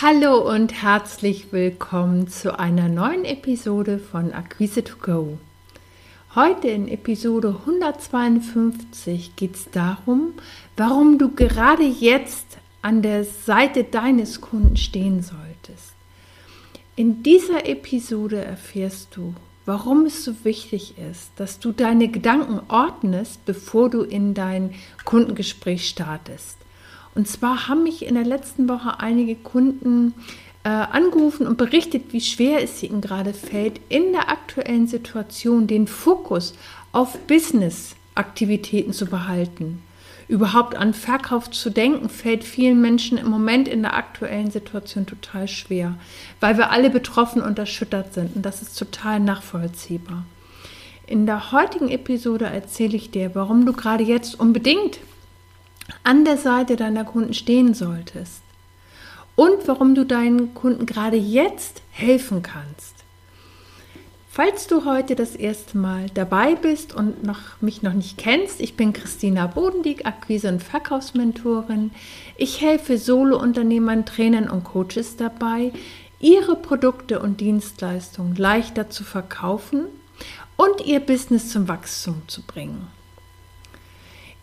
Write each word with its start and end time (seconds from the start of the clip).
Hallo 0.00 0.48
und 0.48 0.80
herzlich 0.80 1.50
willkommen 1.50 2.28
zu 2.28 2.56
einer 2.56 2.88
neuen 2.88 3.24
Episode 3.24 3.98
von 3.98 4.32
Acquise 4.32 4.84
to 4.84 4.94
Go. 5.00 5.38
Heute 6.36 6.68
in 6.68 6.86
Episode 6.86 7.56
152 7.66 9.34
geht 9.34 9.56
es 9.56 9.68
darum, 9.72 10.34
warum 10.76 11.18
du 11.18 11.34
gerade 11.34 11.82
jetzt 11.82 12.58
an 12.80 13.02
der 13.02 13.24
Seite 13.24 13.82
deines 13.82 14.40
Kunden 14.40 14.76
stehen 14.76 15.20
solltest. 15.20 15.94
In 16.94 17.24
dieser 17.24 17.66
Episode 17.66 18.44
erfährst 18.44 19.16
du, 19.16 19.34
warum 19.66 20.06
es 20.06 20.24
so 20.24 20.44
wichtig 20.44 20.94
ist, 21.10 21.32
dass 21.34 21.58
du 21.58 21.72
deine 21.72 22.06
Gedanken 22.06 22.60
ordnest, 22.68 23.44
bevor 23.46 23.90
du 23.90 24.02
in 24.02 24.32
dein 24.32 24.76
Kundengespräch 25.04 25.88
startest. 25.88 26.56
Und 27.18 27.26
zwar 27.26 27.66
haben 27.66 27.82
mich 27.82 28.06
in 28.06 28.14
der 28.14 28.24
letzten 28.24 28.68
Woche 28.68 29.00
einige 29.00 29.34
Kunden 29.34 30.14
äh, 30.62 30.68
angerufen 30.68 31.48
und 31.48 31.58
berichtet, 31.58 32.12
wie 32.12 32.20
schwer 32.20 32.62
es 32.62 32.80
ihnen 32.80 33.00
gerade 33.00 33.34
fällt, 33.34 33.80
in 33.88 34.12
der 34.12 34.28
aktuellen 34.28 34.86
Situation 34.86 35.66
den 35.66 35.88
Fokus 35.88 36.54
auf 36.92 37.18
Business-Aktivitäten 37.26 38.92
zu 38.92 39.06
behalten. 39.06 39.82
Überhaupt 40.28 40.76
an 40.76 40.94
Verkauf 40.94 41.50
zu 41.50 41.70
denken, 41.70 42.08
fällt 42.08 42.44
vielen 42.44 42.80
Menschen 42.80 43.18
im 43.18 43.28
Moment 43.28 43.66
in 43.66 43.82
der 43.82 43.96
aktuellen 43.96 44.52
Situation 44.52 45.04
total 45.04 45.48
schwer, 45.48 45.96
weil 46.38 46.56
wir 46.56 46.70
alle 46.70 46.88
betroffen 46.88 47.42
und 47.42 47.58
erschüttert 47.58 48.14
sind. 48.14 48.36
Und 48.36 48.46
das 48.46 48.62
ist 48.62 48.78
total 48.78 49.18
nachvollziehbar. 49.18 50.24
In 51.08 51.26
der 51.26 51.50
heutigen 51.50 51.88
Episode 51.88 52.44
erzähle 52.44 52.94
ich 52.94 53.10
dir, 53.10 53.34
warum 53.34 53.66
du 53.66 53.72
gerade 53.72 54.04
jetzt 54.04 54.38
unbedingt 54.38 55.00
an 56.04 56.24
der 56.24 56.36
Seite 56.36 56.76
deiner 56.76 57.04
Kunden 57.04 57.34
stehen 57.34 57.74
solltest 57.74 58.42
und 59.36 59.66
warum 59.66 59.94
du 59.94 60.04
deinen 60.04 60.54
Kunden 60.54 60.86
gerade 60.86 61.16
jetzt 61.16 61.82
helfen 61.90 62.42
kannst. 62.42 62.98
Falls 64.30 64.68
du 64.68 64.84
heute 64.84 65.16
das 65.16 65.34
erste 65.34 65.78
Mal 65.78 66.06
dabei 66.14 66.54
bist 66.54 66.94
und 66.94 67.24
noch, 67.24 67.60
mich 67.60 67.82
noch 67.82 67.92
nicht 67.92 68.18
kennst, 68.18 68.60
ich 68.60 68.76
bin 68.76 68.92
Christina 68.92 69.48
Bodendieck, 69.48 70.06
Akquise- 70.06 70.48
und 70.48 70.62
Verkaufsmentorin. 70.62 71.90
Ich 72.36 72.60
helfe 72.60 72.98
Solo-Unternehmern, 72.98 74.06
Trainern 74.06 74.48
und 74.48 74.64
Coaches 74.64 75.16
dabei, 75.16 75.72
ihre 76.20 76.54
Produkte 76.54 77.20
und 77.20 77.40
Dienstleistungen 77.40 78.36
leichter 78.36 78.90
zu 78.90 79.02
verkaufen 79.02 79.86
und 80.56 80.86
ihr 80.86 81.00
Business 81.00 81.50
zum 81.50 81.66
Wachstum 81.66 82.22
zu 82.28 82.42
bringen. 82.42 82.86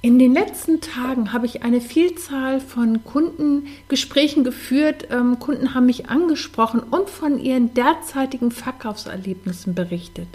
In 0.02 0.20
den 0.20 0.34
letzten 0.34 0.82
Tagen 0.82 1.34
habe 1.34 1.48
ich 1.48 1.64
eine 1.64 1.82
Vielzahl 1.82 2.60
von 2.60 3.04
Kundengesprächen 3.04 4.44
geführt. 4.44 5.08
Ähm, 5.10 5.40
Kunden 5.40 5.74
haben 5.74 5.88
mich 5.88 6.10
angesprochen 6.10 6.80
und 6.80 7.10
von 7.10 7.40
ihren 7.40 7.74
derzeitigen 7.74 8.52
Verkaufserlebnissen 8.52 9.74
berichtet. 9.74 10.28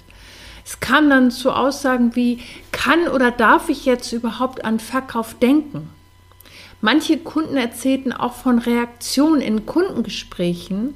Es 0.64 0.80
kam 0.80 1.08
dann 1.08 1.30
zu 1.30 1.52
Aussagen 1.52 2.16
wie, 2.16 2.40
kann 2.72 3.08
oder 3.08 3.30
darf 3.30 3.68
ich 3.68 3.84
jetzt 3.84 4.12
überhaupt 4.12 4.64
an 4.64 4.80
Verkauf 4.80 5.34
denken? 5.34 5.88
Manche 6.82 7.18
Kunden 7.18 7.56
erzählten 7.56 8.12
auch 8.12 8.32
von 8.32 8.58
Reaktionen 8.58 9.42
in 9.42 9.66
Kundengesprächen, 9.66 10.94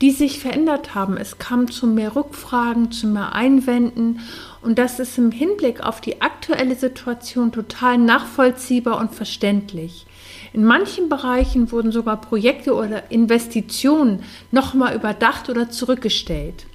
die 0.00 0.12
sich 0.12 0.38
verändert 0.38 0.94
haben. 0.94 1.16
Es 1.16 1.38
kam 1.38 1.70
zu 1.70 1.88
mehr 1.88 2.14
Rückfragen, 2.14 2.92
zu 2.92 3.08
mehr 3.08 3.34
Einwänden 3.34 4.20
und 4.62 4.78
das 4.78 5.00
ist 5.00 5.18
im 5.18 5.32
Hinblick 5.32 5.80
auf 5.80 6.00
die 6.00 6.22
aktuelle 6.22 6.76
Situation 6.76 7.50
total 7.50 7.98
nachvollziehbar 7.98 9.00
und 9.00 9.12
verständlich. 9.12 10.06
In 10.52 10.64
manchen 10.64 11.08
Bereichen 11.08 11.72
wurden 11.72 11.90
sogar 11.90 12.20
Projekte 12.20 12.74
oder 12.74 13.10
Investitionen 13.10 14.22
nochmal 14.52 14.94
überdacht 14.94 15.50
oder 15.50 15.68
zurückgestellt. 15.68 16.66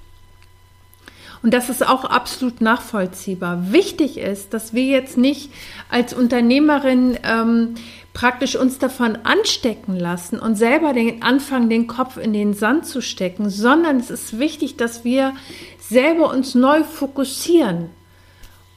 Und 1.42 1.54
das 1.54 1.70
ist 1.70 1.86
auch 1.86 2.04
absolut 2.04 2.60
nachvollziehbar. 2.60 3.72
Wichtig 3.72 4.18
ist, 4.18 4.52
dass 4.52 4.74
wir 4.74 4.84
jetzt 4.84 5.16
nicht 5.16 5.50
als 5.88 6.12
Unternehmerin 6.12 7.18
ähm, 7.22 7.74
praktisch 8.12 8.56
uns 8.56 8.78
davon 8.78 9.16
anstecken 9.24 9.96
lassen 9.96 10.38
und 10.38 10.56
selber 10.56 10.92
den 10.92 11.22
anfangen, 11.22 11.70
den 11.70 11.86
Kopf 11.86 12.16
in 12.18 12.32
den 12.32 12.52
Sand 12.54 12.86
zu 12.86 13.00
stecken, 13.00 13.48
sondern 13.48 13.98
es 13.98 14.10
ist 14.10 14.38
wichtig, 14.38 14.76
dass 14.76 15.04
wir 15.04 15.32
selber 15.78 16.30
uns 16.30 16.54
neu 16.54 16.84
fokussieren. 16.84 17.90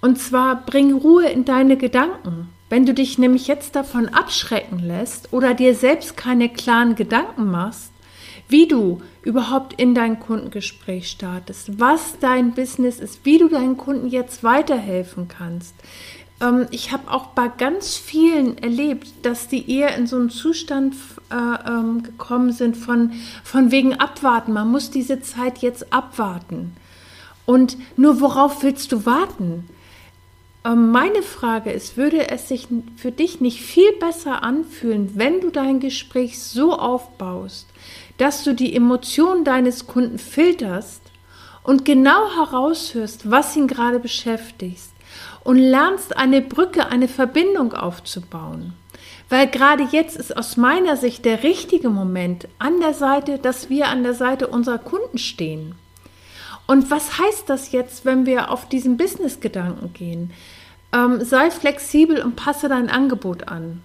Und 0.01 0.19
zwar 0.19 0.65
bring 0.65 0.93
Ruhe 0.93 1.29
in 1.29 1.45
deine 1.45 1.77
Gedanken. 1.77 2.49
Wenn 2.69 2.85
du 2.85 2.93
dich 2.93 3.17
nämlich 3.17 3.47
jetzt 3.47 3.75
davon 3.75 4.09
abschrecken 4.09 4.79
lässt 4.79 5.31
oder 5.31 5.53
dir 5.53 5.75
selbst 5.75 6.17
keine 6.17 6.49
klaren 6.49 6.95
Gedanken 6.95 7.49
machst, 7.49 7.92
wie 8.49 8.67
du 8.67 9.01
überhaupt 9.23 9.79
in 9.79 9.95
dein 9.95 10.19
Kundengespräch 10.19 11.09
startest, 11.09 11.79
was 11.79 12.19
dein 12.19 12.53
Business 12.53 12.99
ist, 12.99 13.25
wie 13.25 13.37
du 13.37 13.47
deinen 13.47 13.77
Kunden 13.77 14.07
jetzt 14.07 14.43
weiterhelfen 14.43 15.27
kannst, 15.27 15.75
ähm, 16.43 16.67
ich 16.71 16.91
habe 16.91 17.09
auch 17.11 17.27
bei 17.27 17.47
ganz 17.47 17.95
vielen 17.95 18.57
erlebt, 18.57 19.07
dass 19.23 19.47
die 19.47 19.71
eher 19.71 19.95
in 19.95 20.07
so 20.07 20.17
einen 20.17 20.29
Zustand 20.29 20.95
äh, 21.31 21.35
ähm, 21.69 22.03
gekommen 22.03 22.51
sind 22.51 22.77
von, 22.77 23.13
von 23.43 23.71
wegen 23.71 23.93
abwarten. 23.95 24.53
Man 24.53 24.69
muss 24.69 24.91
diese 24.91 25.21
Zeit 25.21 25.59
jetzt 25.59 25.93
abwarten. 25.93 26.75
Und 27.45 27.77
nur 27.97 28.21
worauf 28.21 28.63
willst 28.63 28.91
du 28.91 29.05
warten? 29.05 29.69
Ähm, 30.65 30.91
meine 30.91 31.23
Frage 31.23 31.71
ist, 31.71 31.97
würde 31.97 32.29
es 32.29 32.47
sich 32.47 32.67
für 32.95 33.11
dich 33.11 33.41
nicht 33.41 33.61
viel 33.61 33.91
besser 33.99 34.43
anfühlen, 34.43 35.11
wenn 35.15 35.41
du 35.41 35.49
dein 35.49 35.79
Gespräch 35.79 36.39
so 36.39 36.73
aufbaust, 36.77 37.67
dass 38.17 38.43
du 38.43 38.53
die 38.53 38.75
Emotionen 38.75 39.43
deines 39.43 39.87
Kunden 39.87 40.19
filterst 40.19 41.01
und 41.63 41.85
genau 41.85 42.35
heraushörst, 42.35 43.29
was 43.29 43.55
ihn 43.55 43.67
gerade 43.67 43.99
beschäftigt? 43.99 44.93
und 45.43 45.57
lernst 45.57 46.17
eine 46.17 46.41
Brücke, 46.41 46.87
eine 46.87 47.07
Verbindung 47.07 47.73
aufzubauen. 47.73 48.73
Weil 49.29 49.47
gerade 49.47 49.87
jetzt 49.91 50.15
ist 50.15 50.35
aus 50.35 50.57
meiner 50.57 50.97
Sicht 50.97 51.25
der 51.25 51.43
richtige 51.43 51.89
Moment 51.89 52.47
an 52.59 52.79
der 52.79 52.93
Seite, 52.93 53.39
dass 53.39 53.69
wir 53.69 53.87
an 53.87 54.03
der 54.03 54.13
Seite 54.13 54.47
unserer 54.47 54.77
Kunden 54.77 55.17
stehen. 55.17 55.75
Und 56.67 56.91
was 56.91 57.17
heißt 57.19 57.49
das 57.49 57.71
jetzt, 57.71 58.05
wenn 58.05 58.25
wir 58.25 58.51
auf 58.51 58.69
diesen 58.69 58.95
Business-Gedanken 58.95 59.93
gehen? 59.93 60.31
Ähm, 60.93 61.23
sei 61.23 61.51
flexibel 61.51 62.21
und 62.21 62.35
passe 62.35 62.69
dein 62.69 62.89
Angebot 62.89 63.47
an. 63.47 63.81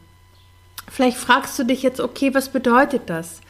Vielleicht 0.91 1.17
fragst 1.17 1.59
du 1.59 1.65
dich 1.65 1.83
jetzt, 1.83 2.01
okay, 2.01 2.35
was 2.35 2.51
bedeutet 2.51 3.03
das? 3.07 3.41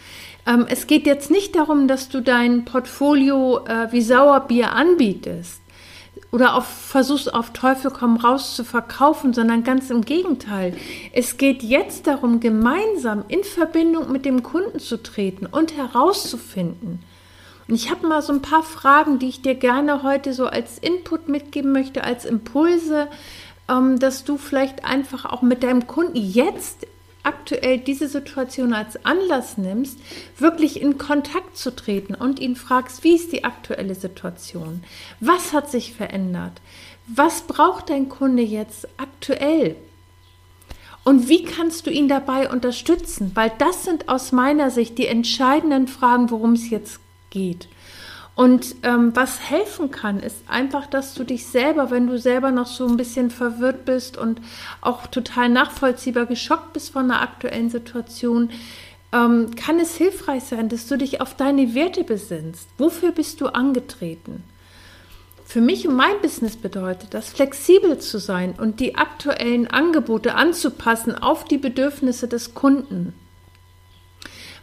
Ähm, 0.48 0.66
es 0.68 0.86
geht 0.86 1.06
jetzt 1.06 1.30
nicht 1.30 1.54
darum, 1.54 1.86
dass 1.86 2.08
du 2.08 2.22
dein 2.22 2.64
Portfolio 2.64 3.64
äh, 3.66 3.92
wie 3.92 4.00
Sauerbier 4.00 4.72
anbietest 4.72 5.60
oder 6.32 6.54
auf, 6.54 6.66
versuchst 6.66 7.32
auf 7.32 7.52
Teufel 7.52 7.90
komm 7.90 8.16
raus 8.16 8.56
zu 8.56 8.64
verkaufen, 8.64 9.32
sondern 9.34 9.62
ganz 9.62 9.90
im 9.90 10.02
Gegenteil. 10.02 10.74
Es 11.12 11.36
geht 11.36 11.62
jetzt 11.62 12.06
darum, 12.06 12.40
gemeinsam 12.40 13.24
in 13.28 13.44
Verbindung 13.44 14.10
mit 14.10 14.24
dem 14.24 14.42
Kunden 14.42 14.78
zu 14.78 15.02
treten 15.02 15.46
und 15.46 15.76
herauszufinden. 15.76 17.00
Und 17.68 17.74
ich 17.74 17.90
habe 17.90 18.06
mal 18.06 18.22
so 18.22 18.32
ein 18.32 18.42
paar 18.42 18.62
Fragen, 18.62 19.18
die 19.18 19.28
ich 19.28 19.42
dir 19.42 19.54
gerne 19.54 20.02
heute 20.02 20.32
so 20.32 20.46
als 20.46 20.78
Input 20.78 21.28
mitgeben 21.28 21.72
möchte, 21.72 22.02
als 22.04 22.24
Impulse, 22.24 23.08
ähm, 23.68 23.98
dass 23.98 24.24
du 24.24 24.38
vielleicht 24.38 24.86
einfach 24.86 25.26
auch 25.26 25.42
mit 25.42 25.62
deinem 25.62 25.86
Kunden 25.86 26.16
jetzt 26.16 26.86
aktuell 27.22 27.78
diese 27.78 28.08
Situation 28.08 28.72
als 28.72 29.04
Anlass 29.04 29.58
nimmst, 29.58 29.98
wirklich 30.38 30.80
in 30.80 30.98
Kontakt 30.98 31.56
zu 31.56 31.74
treten 31.74 32.14
und 32.14 32.38
ihn 32.40 32.56
fragst, 32.56 33.04
wie 33.04 33.14
ist 33.14 33.32
die 33.32 33.44
aktuelle 33.44 33.94
Situation? 33.94 34.82
Was 35.20 35.52
hat 35.52 35.70
sich 35.70 35.94
verändert? 35.94 36.60
Was 37.06 37.42
braucht 37.42 37.90
dein 37.90 38.08
Kunde 38.08 38.42
jetzt 38.42 38.88
aktuell? 38.98 39.76
Und 41.04 41.28
wie 41.28 41.42
kannst 41.44 41.86
du 41.86 41.90
ihn 41.90 42.08
dabei 42.08 42.50
unterstützen? 42.50 43.30
Weil 43.34 43.50
das 43.58 43.84
sind 43.84 44.08
aus 44.08 44.32
meiner 44.32 44.70
Sicht 44.70 44.98
die 44.98 45.06
entscheidenden 45.06 45.88
Fragen, 45.88 46.30
worum 46.30 46.52
es 46.52 46.68
jetzt 46.68 47.00
geht. 47.30 47.68
Und 48.38 48.76
ähm, 48.84 49.16
was 49.16 49.50
helfen 49.50 49.90
kann, 49.90 50.20
ist 50.20 50.44
einfach, 50.46 50.86
dass 50.86 51.12
du 51.14 51.24
dich 51.24 51.46
selber, 51.46 51.90
wenn 51.90 52.06
du 52.06 52.20
selber 52.20 52.52
noch 52.52 52.68
so 52.68 52.86
ein 52.86 52.96
bisschen 52.96 53.30
verwirrt 53.30 53.84
bist 53.84 54.16
und 54.16 54.40
auch 54.80 55.08
total 55.08 55.48
nachvollziehbar 55.48 56.26
geschockt 56.26 56.72
bist 56.72 56.92
von 56.92 57.08
der 57.08 57.20
aktuellen 57.20 57.68
Situation, 57.68 58.50
ähm, 59.12 59.56
kann 59.56 59.80
es 59.80 59.96
hilfreich 59.96 60.44
sein, 60.44 60.68
dass 60.68 60.86
du 60.86 60.96
dich 60.96 61.20
auf 61.20 61.34
deine 61.34 61.74
Werte 61.74 62.04
besinnst. 62.04 62.68
Wofür 62.78 63.10
bist 63.10 63.40
du 63.40 63.48
angetreten? 63.48 64.44
Für 65.44 65.60
mich 65.60 65.88
und 65.88 65.96
mein 65.96 66.20
Business 66.22 66.56
bedeutet 66.56 67.14
das, 67.14 67.30
flexibel 67.30 67.98
zu 67.98 68.20
sein 68.20 68.54
und 68.56 68.78
die 68.78 68.94
aktuellen 68.94 69.66
Angebote 69.66 70.36
anzupassen 70.36 71.16
auf 71.16 71.42
die 71.42 71.58
Bedürfnisse 71.58 72.28
des 72.28 72.54
Kunden. 72.54 73.14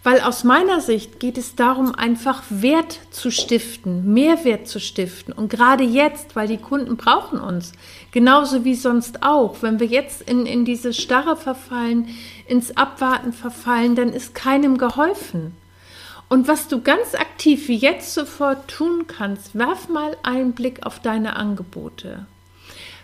Weil 0.06 0.22
aus 0.22 0.44
meiner 0.44 0.82
Sicht 0.82 1.20
geht 1.20 1.36
es 1.36 1.56
darum, 1.56 1.96
einfach 1.96 2.44
Wert 2.52 3.00
zu 3.10 3.32
stiften, 3.32 4.14
Mehrwert 4.14 4.68
zu 4.68 4.80
stiften. 4.80 5.34
Und 5.34 5.50
gerade 5.50 5.84
jetzt, 5.84 6.36
weil 6.36 6.48
die 6.48 6.60
Kunden 6.60 6.96
brauchen 6.96 7.40
uns, 7.40 7.72
genauso 8.12 8.64
wie 8.64 8.76
sonst 8.76 9.24
auch. 9.24 9.64
Wenn 9.64 9.80
wir 9.80 9.88
jetzt 9.88 10.22
in, 10.22 10.46
in 10.46 10.64
diese 10.64 10.94
Starre 10.94 11.36
verfallen, 11.36 12.10
ins 12.48 12.78
Abwarten 12.78 13.34
verfallen, 13.34 13.96
dann 13.96 14.10
ist 14.10 14.36
keinem 14.36 14.78
geholfen. 14.78 15.58
Und 16.30 16.48
was 16.48 16.68
du 16.68 16.82
ganz 16.82 17.16
aktiv 17.16 17.68
wie 17.68 17.78
jetzt 17.78 18.14
sofort 18.14 18.68
tun 18.68 19.08
kannst, 19.08 19.58
werf 19.58 19.90
mal 19.90 20.16
einen 20.22 20.52
Blick 20.52 20.86
auf 20.86 21.00
deine 21.00 21.36
Angebote. 21.36 22.28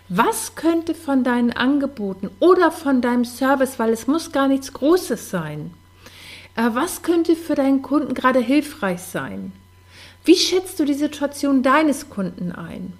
Was 0.08 0.54
könnte 0.54 0.94
von 0.94 1.24
deinen 1.24 1.50
Angeboten 1.50 2.30
oder 2.38 2.70
von 2.70 3.00
deinem 3.00 3.24
Service, 3.24 3.80
weil 3.80 3.90
es 3.90 4.06
muss 4.06 4.30
gar 4.30 4.46
nichts 4.46 4.72
Großes 4.72 5.30
sein, 5.30 5.72
was 6.54 7.02
könnte 7.02 7.36
für 7.36 7.54
deinen 7.54 7.82
Kunden 7.82 8.14
gerade 8.14 8.40
hilfreich 8.40 9.00
sein? 9.00 9.52
Wie 10.24 10.36
schätzt 10.36 10.78
du 10.78 10.84
die 10.84 10.94
Situation 10.94 11.62
deines 11.62 12.10
Kunden 12.10 12.52
ein? 12.52 12.92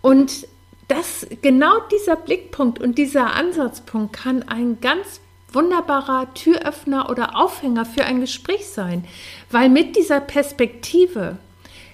Und 0.00 0.46
das, 0.88 1.26
genau 1.42 1.80
dieser 1.92 2.16
Blickpunkt 2.16 2.80
und 2.80 2.96
dieser 2.96 3.34
Ansatzpunkt 3.34 4.12
kann 4.12 4.44
ein 4.44 4.80
ganz 4.80 5.20
wunderbarer 5.52 6.32
Türöffner 6.34 7.10
oder 7.10 7.36
Aufhänger 7.36 7.84
für 7.84 8.04
ein 8.04 8.20
Gespräch 8.20 8.68
sein, 8.68 9.04
weil 9.50 9.68
mit 9.68 9.96
dieser 9.96 10.20
Perspektive 10.20 11.38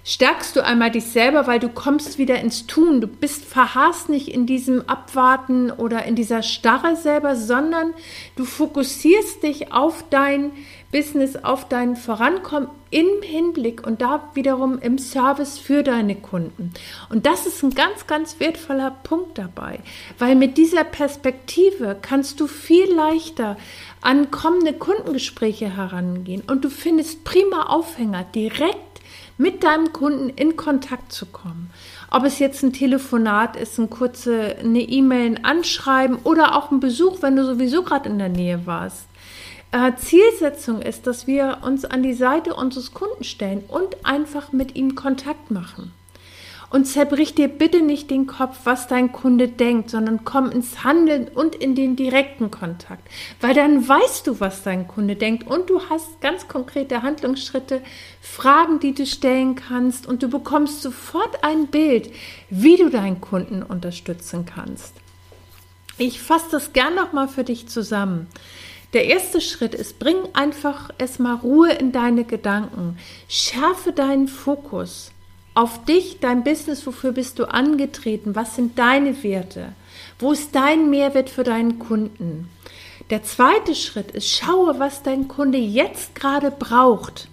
stärkst 0.05 0.57
du 0.57 0.65
einmal 0.65 0.91
dich 0.91 1.05
selber, 1.05 1.47
weil 1.47 1.61
du 1.61 1.69
kommst 1.69 2.19
wieder 2.19 2.41
ins 2.41 2.67
Tun. 2.67 3.01
Du 3.01 3.07
bist 3.07 3.45
verharrst 3.45 4.09
nicht 4.09 4.29
in 4.29 4.47
diesem 4.47 4.89
Abwarten 4.89 5.71
oder 5.71 6.05
in 6.05 6.17
dieser 6.17 6.43
Starre 6.43 6.97
selber, 6.97 7.37
sondern 7.37 7.95
du 8.37 8.45
fokussierst 8.45 9.43
dich 9.43 9.73
auf 9.73 10.05
dein 10.11 10.53
Business, 10.91 11.37
auf 11.37 11.69
dein 11.69 11.97
Vorankommen 11.97 12.69
im 12.91 13.23
Hinblick 13.23 13.87
und 13.87 14.03
da 14.03 14.29
wiederum 14.35 14.79
im 14.79 14.99
Service 14.99 15.59
für 15.59 15.83
deine 15.83 16.17
Kunden. 16.17 16.73
Und 17.09 17.25
das 17.25 17.47
ist 17.47 17.63
ein 17.63 17.71
ganz, 17.71 18.07
ganz 18.07 18.39
wertvoller 18.39 18.91
Punkt 19.03 19.39
dabei, 19.39 19.81
weil 20.19 20.35
mit 20.35 20.59
dieser 20.59 20.85
Perspektive 20.85 21.97
kannst 22.03 22.39
du 22.41 22.47
viel 22.47 22.93
leichter 22.93 23.57
an 24.03 24.31
kommende 24.31 24.75
Kundengespräche 24.75 25.75
herangehen 25.75 26.43
und 26.47 26.63
du 26.65 26.69
findest 26.69 27.25
prima 27.25 27.63
Aufhänger 27.69 28.25
direkt 28.35 28.92
mit 29.43 29.65
deinem 29.65 29.93
Kunden 29.93 30.29
in 30.29 30.57
Kontakt 30.57 31.13
zu 31.13 31.27
kommen. 31.27 31.71
Ob 32.13 32.25
es 32.25 32.39
jetzt 32.39 32.63
ein 32.63 32.73
Telefonat 32.73 33.57
ist, 33.57 33.77
ein 33.79 33.91
kurze, 33.91 34.57
eine 34.61 34.81
E-Mail, 34.81 35.35
ein 35.35 35.45
Anschreiben 35.45 36.19
oder 36.23 36.57
auch 36.57 36.71
ein 36.71 36.79
Besuch, 36.79 37.23
wenn 37.23 37.35
du 37.35 37.45
sowieso 37.45 37.83
gerade 37.83 38.09
in 38.09 38.19
der 38.19 38.29
Nähe 38.29 38.67
warst. 38.67 39.09
Äh, 39.73 39.93
Zielsetzung 39.97 40.81
ist, 40.81 41.09
dass 41.09 41.27
wir 41.27 41.59
uns 41.63 41.85
an 41.85 42.05
die 42.05 42.15
Seite 42.15 42.55
unseres 42.55 42.95
Kunden 42.95 43.25
stellen 43.25 43.65
und 43.67 44.05
einfach 44.05 44.53
mit 44.53 44.77
ihm 44.77 44.95
Kontakt 44.95 45.51
machen. 45.51 45.93
Und 46.73 46.87
zerbrich 46.87 47.35
dir 47.35 47.49
bitte 47.49 47.83
nicht 47.83 48.11
den 48.11 48.27
Kopf, 48.27 48.61
was 48.65 48.89
dein 48.89 49.13
Kunde 49.13 49.47
denkt, 49.47 49.91
sondern 49.91 50.25
komm 50.25 50.51
ins 50.51 50.83
Handeln 50.85 51.29
und 51.29 51.55
in 51.55 51.75
den 51.75 51.97
direkten 51.97 52.51
Kontakt. 52.51 53.07
Weil 53.43 53.53
dann 53.53 53.87
weißt 53.87 54.27
du, 54.27 54.41
was 54.41 54.63
dein 54.63 54.89
Kunde 54.89 55.15
denkt 55.15 55.47
und 55.47 55.69
du 55.69 55.83
hast 55.91 56.23
ganz 56.23 56.49
konkrete 56.49 57.03
Handlungsschritte, 57.03 57.83
Fragen, 58.23 58.81
die 58.81 58.95
du 58.95 59.05
stellen 59.05 59.55
kannst 59.55 60.07
und 60.07 60.23
du 60.23 60.29
bekommst 60.29 60.81
sofort 60.81 61.45
ein 61.45 61.67
Bild, 61.67 62.11
wie 62.49 62.79
du 62.79 62.89
deinen 62.89 63.21
Kunden 63.21 63.63
unterstützen 63.63 64.47
kannst. 64.47 64.95
Ich 65.99 66.23
fasse 66.23 66.47
das 66.53 66.73
gern 66.73 66.95
nochmal 66.95 67.29
für 67.29 67.45
dich 67.45 67.69
zusammen. 67.69 68.29
Der 68.95 69.05
erste 69.05 69.43
Schritt 69.43 69.75
ist, 69.75 69.99
bring 69.99 70.17
einfach 70.33 70.89
erstmal 70.97 71.37
Ruhe 71.37 71.73
in 71.73 71.93
deine 71.93 72.25
Gedanken. 72.25 72.97
Schärfe 73.29 73.93
deinen 73.93 74.27
Fokus 74.27 75.12
auf 75.55 75.85
dich, 75.85 76.19
dein 76.21 76.45
Business, 76.45 76.87
wofür 76.87 77.13
bist 77.13 77.39
du 77.39 77.45
angetreten, 77.45 78.35
was 78.35 78.57
sind 78.57 78.79
deine 78.79 79.23
Werte, 79.23 79.73
wo 80.19 80.33
ist 80.33 80.55
dein 80.55 80.89
Mehrwert 80.91 81.31
für 81.31 81.45
deinen 81.45 81.79
Kunden. 81.79 82.49
Der 83.11 83.23
zweite 83.23 83.75
Schritt 83.75 84.13
ist, 84.13 84.31
schaue, 84.31 84.79
was 84.79 85.03
dein 85.03 85.29
Kunde 85.29 85.59
jetzt 85.59 86.15
gerade 86.15 86.51
braucht. 86.51 87.29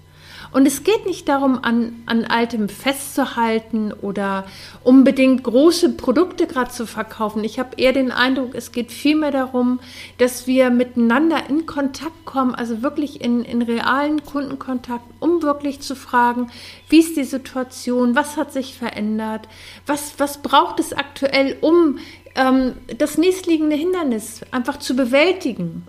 Und 0.51 0.65
es 0.65 0.83
geht 0.83 1.05
nicht 1.05 1.29
darum, 1.29 1.59
an, 1.61 2.01
an 2.07 2.25
altem 2.25 2.69
festzuhalten 2.69 3.93
oder 3.93 4.45
unbedingt 4.83 5.43
große 5.43 5.89
Produkte 5.89 6.47
gerade 6.47 6.71
zu 6.71 6.87
verkaufen. 6.87 7.43
Ich 7.43 7.59
habe 7.59 7.75
eher 7.77 7.93
den 7.93 8.11
Eindruck, 8.11 8.55
es 8.55 8.71
geht 8.71 8.91
vielmehr 8.91 9.31
darum, 9.31 9.79
dass 10.17 10.47
wir 10.47 10.71
miteinander 10.71 11.49
in 11.49 11.65
Kontakt 11.65 12.25
kommen, 12.25 12.55
also 12.55 12.81
wirklich 12.81 13.21
in, 13.21 13.43
in 13.43 13.61
realen 13.61 14.23
Kundenkontakt, 14.23 15.05
um 15.19 15.43
wirklich 15.43 15.81
zu 15.81 15.95
fragen, 15.95 16.49
wie 16.89 16.99
ist 16.99 17.15
die 17.15 17.23
Situation, 17.23 18.15
was 18.15 18.35
hat 18.35 18.51
sich 18.51 18.75
verändert, 18.75 19.47
was, 19.85 20.15
was 20.17 20.41
braucht 20.41 20.79
es 20.79 20.93
aktuell, 20.93 21.57
um 21.61 21.99
ähm, 22.35 22.73
das 22.97 23.17
nächstliegende 23.17 23.75
Hindernis 23.75 24.41
einfach 24.51 24.79
zu 24.79 24.95
bewältigen. 24.95 25.85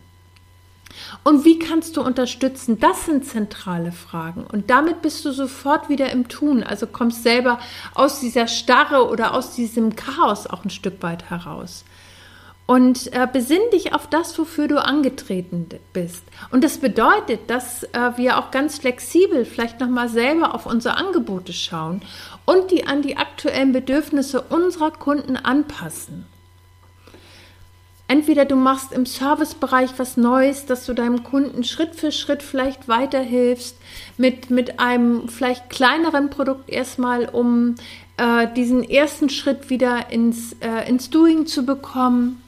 Und 1.25 1.44
wie 1.44 1.58
kannst 1.58 1.96
du 1.96 2.02
unterstützen? 2.02 2.78
Das 2.81 3.06
sind 3.06 3.25
zentrale 3.25 3.92
Fragen. 3.92 4.44
Und 4.44 4.70
damit 4.70 5.02
bist 5.02 5.25
du 5.25 5.32
sofort 5.32 5.88
wieder 5.88 6.10
im 6.10 6.28
Tun. 6.28 6.62
Also 6.62 6.87
kommst 6.87 7.22
selber 7.22 7.58
aus 7.94 8.20
dieser 8.20 8.46
Starre 8.46 9.08
oder 9.08 9.34
aus 9.34 9.54
diesem 9.54 9.96
Chaos 9.96 10.46
auch 10.46 10.64
ein 10.64 10.70
Stück 10.70 11.02
weit 11.02 11.31
heraus. 11.31 11.84
Und 12.66 13.12
äh, 13.12 13.26
besinn 13.26 13.62
dich 13.72 13.94
auf 13.94 14.06
das, 14.06 14.38
wofür 14.38 14.69
du 14.69 14.81
angetreten 14.81 15.69
bist. 15.92 16.22
Und 16.52 16.62
das 16.62 16.78
bedeutet, 16.78 17.50
dass 17.50 17.82
äh, 17.82 18.12
wir 18.14 18.38
auch 18.38 18.52
ganz 18.52 18.78
flexibel 18.78 19.44
vielleicht 19.44 19.81
nochmal 19.81 20.08
selber 20.08 20.54
auf 20.54 20.66
unsere 20.66 20.96
Angebote 20.96 21.52
schauen 21.52 22.00
und 22.44 22.70
die 22.70 22.87
an 22.87 23.02
die 23.02 23.16
aktuellen 23.16 23.72
Bedürfnisse 23.72 24.42
unserer 24.42 24.92
Kunden 24.92 25.37
anpassen. 25.37 26.26
Entweder 28.11 28.45
du 28.45 28.57
machst 28.57 28.93
im 28.93 29.07
Servicebereich 29.07 29.91
was 29.99 30.17
Neues, 30.17 30.67
dass 30.67 30.85
du 30.85 30.95
deinem 30.95 31.23
Kunden 31.23 31.62
Schritt 31.62 31.95
für 31.95 32.11
Schritt 32.11 32.43
vielleicht 32.43 32.89
weiterhilfst 32.89 33.77
mit, 34.17 34.51
mit 34.51 34.81
einem 34.81 35.29
vielleicht 35.29 35.71
kleineren 35.71 36.29
Produkt 36.29 36.69
erstmal, 36.69 37.27
um 37.27 37.77
äh, 38.17 38.49
diesen 38.57 38.83
ersten 38.83 39.31
Schritt 39.31 39.71
wieder 39.71 40.11
ins, 40.11 40.55
äh, 40.55 40.89
ins 40.89 41.11
Doing 41.11 41.47
zu 41.47 41.65
bekommen. 41.65 42.43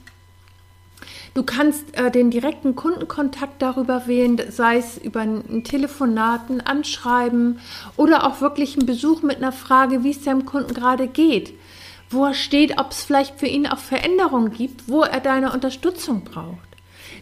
Du 1.33 1.43
kannst 1.43 1.97
äh, 1.97 2.11
den 2.11 2.29
direkten 2.29 2.75
Kundenkontakt 2.75 3.61
darüber 3.61 4.05
wählen, 4.05 4.37
sei 4.49 4.79
es 4.79 4.97
über 4.97 5.21
ein 5.21 5.63
Telefonat, 5.63 6.49
ein 6.49 6.59
Anschreiben 6.59 7.61
oder 7.95 8.27
auch 8.27 8.41
wirklich 8.41 8.75
einen 8.75 8.85
Besuch 8.85 9.21
mit 9.21 9.37
einer 9.37 9.53
Frage, 9.53 10.03
wie 10.03 10.11
es 10.11 10.23
deinem 10.23 10.43
Kunden 10.43 10.73
gerade 10.73 11.07
geht 11.07 11.53
wo 12.13 12.25
er 12.25 12.33
steht, 12.33 12.79
ob 12.79 12.91
es 12.91 13.03
vielleicht 13.03 13.39
für 13.39 13.47
ihn 13.47 13.67
auch 13.67 13.79
Veränderungen 13.79 14.51
gibt, 14.51 14.87
wo 14.87 15.01
er 15.01 15.19
deine 15.19 15.51
Unterstützung 15.51 16.23
braucht. 16.23 16.73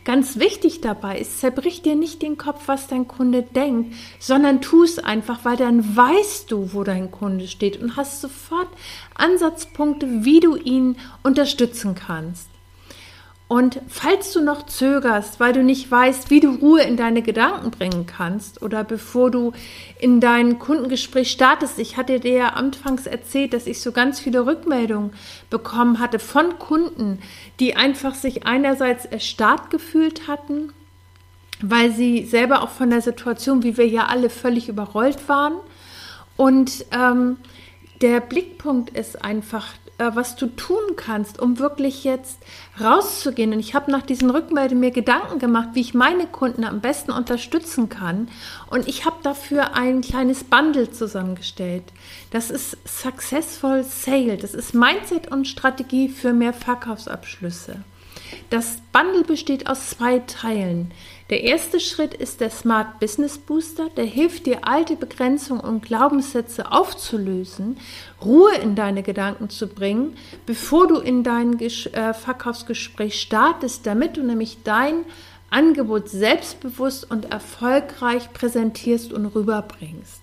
Ganz 0.03 0.39
wichtig 0.39 0.81
dabei 0.81 1.19
ist, 1.19 1.39
zerbrich 1.39 1.83
dir 1.83 1.95
nicht 1.95 2.21
den 2.21 2.37
Kopf, 2.37 2.63
was 2.67 2.87
dein 2.87 3.07
Kunde 3.07 3.43
denkt, 3.43 3.93
sondern 4.19 4.61
tu 4.61 4.83
es 4.83 4.97
einfach, 4.97 5.45
weil 5.45 5.57
dann 5.57 5.95
weißt 5.95 6.51
du, 6.51 6.73
wo 6.73 6.83
dein 6.83 7.11
Kunde 7.11 7.47
steht 7.47 7.79
und 7.79 7.97
hast 7.97 8.21
sofort 8.21 8.69
Ansatzpunkte, 9.13 10.23
wie 10.23 10.39
du 10.39 10.55
ihn 10.55 10.97
unterstützen 11.23 11.93
kannst. 11.93 12.47
Und 13.51 13.81
falls 13.89 14.31
du 14.31 14.39
noch 14.41 14.65
zögerst, 14.65 15.41
weil 15.41 15.51
du 15.51 15.61
nicht 15.61 15.91
weißt, 15.91 16.29
wie 16.29 16.39
du 16.39 16.51
Ruhe 16.51 16.83
in 16.83 16.95
deine 16.95 17.21
Gedanken 17.21 17.69
bringen 17.69 18.05
kannst 18.05 18.61
oder 18.61 18.85
bevor 18.85 19.29
du 19.29 19.51
in 19.99 20.21
dein 20.21 20.57
Kundengespräch 20.57 21.29
startest, 21.29 21.77
ich 21.77 21.97
hatte 21.97 22.21
dir 22.21 22.31
ja 22.31 22.49
anfangs 22.51 23.07
erzählt, 23.07 23.51
dass 23.51 23.67
ich 23.67 23.81
so 23.81 23.91
ganz 23.91 24.21
viele 24.21 24.45
Rückmeldungen 24.45 25.11
bekommen 25.49 25.99
hatte 25.99 26.17
von 26.17 26.59
Kunden, 26.59 27.19
die 27.59 27.75
einfach 27.75 28.15
sich 28.15 28.45
einerseits 28.47 29.03
erstarrt 29.03 29.69
gefühlt 29.69 30.29
hatten, 30.29 30.71
weil 31.61 31.91
sie 31.91 32.23
selber 32.23 32.61
auch 32.61 32.69
von 32.69 32.89
der 32.89 33.01
Situation, 33.01 33.63
wie 33.63 33.75
wir 33.75 33.85
ja 33.85 34.05
alle 34.05 34.29
völlig 34.29 34.69
überrollt 34.69 35.27
waren. 35.27 35.55
Und 36.37 36.85
ähm, 36.93 37.35
der 37.99 38.21
Blickpunkt 38.21 38.91
ist 38.91 39.25
einfach 39.25 39.67
äh, 40.01 40.15
was 40.15 40.35
du 40.35 40.47
tun 40.47 40.95
kannst, 40.95 41.39
um 41.39 41.59
wirklich 41.59 42.03
jetzt 42.03 42.39
rauszugehen. 42.79 43.53
Und 43.53 43.59
ich 43.59 43.75
habe 43.75 43.91
nach 43.91 44.01
diesen 44.01 44.31
Rückmeldungen 44.31 44.79
mir 44.79 44.89
Gedanken 44.89 45.37
gemacht, 45.37 45.69
wie 45.73 45.81
ich 45.81 45.93
meine 45.93 46.25
Kunden 46.25 46.63
am 46.63 46.81
besten 46.81 47.11
unterstützen 47.11 47.87
kann. 47.87 48.27
Und 48.71 48.87
ich 48.87 49.05
habe 49.05 49.17
dafür 49.21 49.75
ein 49.75 50.01
kleines 50.01 50.43
Bundle 50.43 50.89
zusammengestellt. 50.89 51.83
Das 52.31 52.49
ist 52.49 52.77
Successful 52.83 53.83
Sale. 53.83 54.37
Das 54.37 54.55
ist 54.55 54.73
Mindset 54.73 55.31
und 55.31 55.47
Strategie 55.47 56.09
für 56.09 56.33
mehr 56.33 56.53
Verkaufsabschlüsse. 56.53 57.83
Das 58.49 58.81
Bundle 58.91 59.23
besteht 59.23 59.69
aus 59.69 59.91
zwei 59.91 60.19
Teilen. 60.19 60.91
Der 61.31 61.45
erste 61.45 61.79
Schritt 61.79 62.13
ist 62.13 62.41
der 62.41 62.49
Smart 62.49 62.99
Business 62.99 63.37
Booster, 63.37 63.87
der 63.95 64.03
hilft 64.03 64.47
dir, 64.47 64.67
alte 64.67 64.97
Begrenzungen 64.97 65.61
und 65.61 65.81
Glaubenssätze 65.81 66.73
aufzulösen, 66.73 67.77
Ruhe 68.21 68.53
in 68.61 68.75
deine 68.75 69.01
Gedanken 69.01 69.49
zu 69.49 69.67
bringen, 69.67 70.17
bevor 70.45 70.89
du 70.89 70.97
in 70.97 71.23
dein 71.23 71.57
äh, 71.57 72.13
Verkaufsgespräch 72.13 73.21
startest, 73.21 73.87
damit 73.87 74.17
du 74.17 74.23
nämlich 74.23 74.63
dein 74.65 75.05
Angebot 75.49 76.09
selbstbewusst 76.09 77.09
und 77.09 77.31
erfolgreich 77.31 78.33
präsentierst 78.33 79.13
und 79.13 79.27
rüberbringst. 79.27 80.20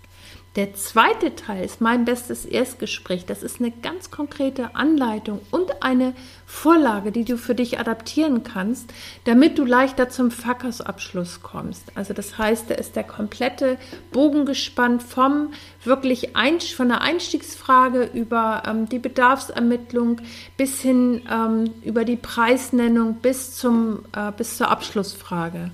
Der 0.56 0.74
zweite 0.74 1.36
Teil 1.36 1.62
ist 1.62 1.80
mein 1.82 2.06
bestes 2.06 2.46
Erstgespräch. 2.46 3.26
Das 3.26 3.42
ist 3.42 3.60
eine 3.60 3.70
ganz 3.70 4.10
konkrete 4.10 4.74
Anleitung 4.74 5.40
und 5.50 5.82
eine 5.82 6.14
Vorlage, 6.46 7.12
die 7.12 7.24
du 7.24 7.36
für 7.36 7.54
dich 7.54 7.78
adaptieren 7.78 8.42
kannst, 8.42 8.92
damit 9.24 9.58
du 9.58 9.66
leichter 9.66 10.08
zum 10.08 10.30
Fackersabschluss 10.30 11.42
kommst. 11.42 11.92
Also 11.94 12.14
das 12.14 12.38
heißt, 12.38 12.70
da 12.70 12.74
ist 12.74 12.96
der 12.96 13.04
komplette 13.04 13.76
Bogen 14.10 14.46
gespannt 14.46 15.02
vom 15.02 15.52
wirklich 15.84 16.34
ein, 16.34 16.60
von 16.60 16.88
der 16.88 17.02
Einstiegsfrage 17.02 18.10
über 18.14 18.62
ähm, 18.66 18.88
die 18.88 18.98
Bedarfsermittlung 18.98 20.22
bis 20.56 20.80
hin 20.80 21.22
ähm, 21.30 21.70
über 21.84 22.04
die 22.04 22.16
Preisnennung 22.16 23.16
bis, 23.16 23.54
zum, 23.54 24.00
äh, 24.16 24.32
bis 24.32 24.56
zur 24.56 24.70
Abschlussfrage. 24.70 25.70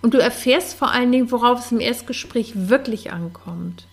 Und 0.00 0.14
du 0.14 0.18
erfährst 0.18 0.74
vor 0.74 0.90
allen 0.90 1.12
Dingen, 1.12 1.30
worauf 1.32 1.58
es 1.58 1.72
im 1.72 1.80
Erstgespräch 1.80 2.68
wirklich 2.68 3.12
ankommt 3.12 3.86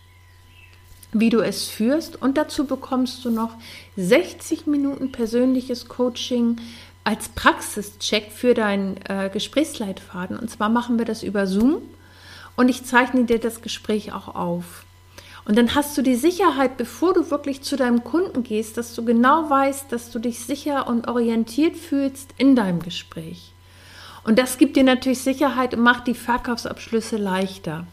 wie 1.11 1.29
du 1.29 1.39
es 1.39 1.67
führst 1.67 2.21
und 2.21 2.37
dazu 2.37 2.65
bekommst 2.65 3.25
du 3.25 3.31
noch 3.31 3.51
60 3.97 4.67
Minuten 4.67 5.11
persönliches 5.11 5.87
Coaching 5.87 6.57
als 7.03 7.29
Praxischeck 7.29 8.31
für 8.31 8.53
deinen 8.53 8.97
äh, 9.07 9.29
Gesprächsleitfaden. 9.31 10.37
Und 10.37 10.49
zwar 10.49 10.69
machen 10.69 10.99
wir 10.99 11.05
das 11.05 11.23
über 11.23 11.47
Zoom 11.47 11.81
und 12.55 12.69
ich 12.69 12.85
zeichne 12.85 13.25
dir 13.25 13.39
das 13.39 13.61
Gespräch 13.61 14.13
auch 14.13 14.35
auf. 14.35 14.85
Und 15.45 15.57
dann 15.57 15.73
hast 15.73 15.97
du 15.97 16.03
die 16.03 16.15
Sicherheit, 16.15 16.77
bevor 16.77 17.13
du 17.13 17.31
wirklich 17.31 17.63
zu 17.63 17.75
deinem 17.75 18.03
Kunden 18.03 18.43
gehst, 18.43 18.77
dass 18.77 18.93
du 18.93 19.03
genau 19.03 19.49
weißt, 19.49 19.91
dass 19.91 20.11
du 20.11 20.19
dich 20.19 20.41
sicher 20.41 20.87
und 20.87 21.07
orientiert 21.07 21.75
fühlst 21.75 22.35
in 22.37 22.55
deinem 22.55 22.81
Gespräch. 22.81 23.53
Und 24.23 24.37
das 24.37 24.57
gibt 24.57 24.75
dir 24.75 24.83
natürlich 24.83 25.19
Sicherheit 25.19 25.73
und 25.73 25.81
macht 25.81 26.07
die 26.07 26.13
Verkaufsabschlüsse 26.13 27.17
leichter. 27.17 27.85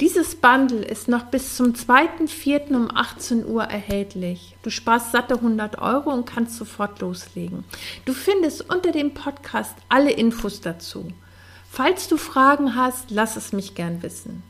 Dieses 0.00 0.36
Bundle 0.36 0.84
ist 0.84 1.08
noch 1.08 1.24
bis 1.24 1.56
zum 1.56 1.72
2.4. 1.72 2.74
um 2.74 2.90
18 2.94 3.46
Uhr 3.46 3.64
erhältlich. 3.64 4.56
Du 4.62 4.70
sparst 4.70 5.12
satte 5.12 5.34
100 5.34 5.78
Euro 5.78 6.10
und 6.10 6.26
kannst 6.26 6.56
sofort 6.56 7.00
loslegen. 7.00 7.64
Du 8.04 8.12
findest 8.12 8.68
unter 8.70 8.92
dem 8.92 9.14
Podcast 9.14 9.74
alle 9.88 10.12
Infos 10.12 10.60
dazu. 10.60 11.08
Falls 11.70 12.08
du 12.08 12.16
Fragen 12.16 12.74
hast, 12.74 13.10
lass 13.10 13.36
es 13.36 13.52
mich 13.52 13.74
gern 13.74 14.02
wissen. 14.02 14.42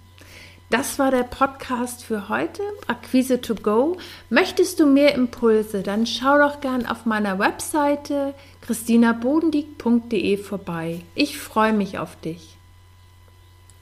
Das 0.70 1.00
war 1.00 1.10
der 1.10 1.24
Podcast 1.24 2.04
für 2.04 2.28
heute, 2.28 2.62
Akquise 2.86 3.40
to 3.40 3.56
Go. 3.56 3.96
Möchtest 4.28 4.78
du 4.78 4.86
mehr 4.86 5.16
Impulse, 5.16 5.82
dann 5.82 6.06
schau 6.06 6.38
doch 6.38 6.60
gern 6.60 6.86
auf 6.86 7.06
meiner 7.06 7.40
Webseite 7.40 8.34
christinabodendieck.de 8.60 10.36
vorbei. 10.36 11.00
Ich 11.16 11.40
freue 11.40 11.72
mich 11.72 11.98
auf 11.98 12.14
dich. 12.20 12.59